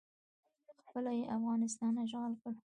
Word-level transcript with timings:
خپله 0.79 1.11
یې 1.17 1.23
افغانستان 1.37 1.93
اشغال 2.03 2.33
کړ 2.41 2.53